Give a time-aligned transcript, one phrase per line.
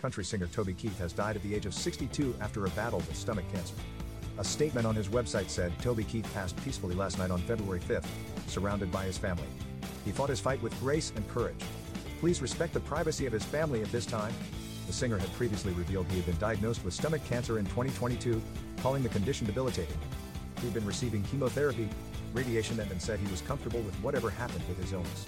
[0.00, 3.14] Country singer Toby Keith has died at the age of 62 after a battle with
[3.14, 3.74] stomach cancer.
[4.38, 8.06] A statement on his website said Toby Keith passed peacefully last night on February 5th,
[8.46, 9.46] surrounded by his family.
[10.06, 11.62] He fought his fight with grace and courage.
[12.18, 14.32] Please respect the privacy of his family at this time.
[14.86, 18.40] The singer had previously revealed he had been diagnosed with stomach cancer in 2022,
[18.78, 19.98] calling the condition debilitating.
[20.60, 21.90] He had been receiving chemotherapy,
[22.32, 25.26] radiation, and then said he was comfortable with whatever happened with his illness.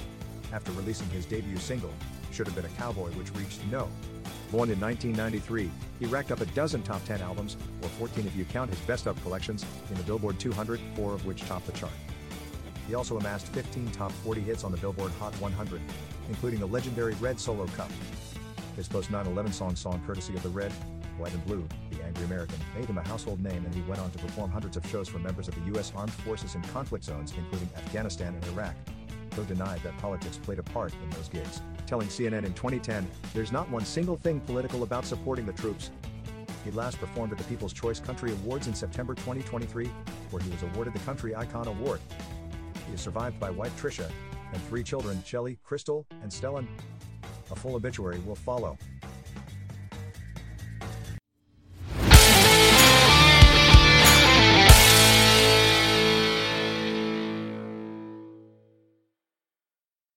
[0.51, 1.93] After releasing his debut single,
[2.31, 3.89] Should Have Been a Cowboy, which reached no.
[4.53, 8.45] Born in 1993, he racked up a dozen top 10 albums, or 14 if you
[8.45, 11.93] count his best of collections, in the Billboard 200, four of which topped the chart.
[12.87, 15.81] He also amassed 15 top 40 hits on the Billboard Hot 100,
[16.29, 17.91] including the legendary Red Solo Cup.
[18.77, 20.71] His post 9 11 song, song courtesy of the Red,
[21.17, 24.11] White and Blue, The Angry American, made him a household name and he went on
[24.11, 25.95] to perform hundreds of shows for members of the U.S.
[25.97, 28.75] Armed Forces in conflict zones, including Afghanistan and Iraq.
[29.31, 33.53] Though denied that politics played a part in those gigs, telling CNN in 2010, There's
[33.53, 35.91] not one single thing political about supporting the troops.
[36.65, 39.87] He last performed at the People's Choice Country Awards in September 2023,
[40.31, 42.01] where he was awarded the Country Icon Award.
[42.87, 44.11] He is survived by wife Tricia
[44.53, 46.67] and three children, Shelley, Krystal, and Stelen.
[47.51, 48.79] A full obituary will follow.